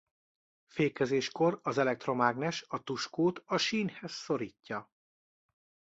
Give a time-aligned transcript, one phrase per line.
[0.67, 4.87] Fékezéskor az elektromágnes a tuskót a sínhez szorítja.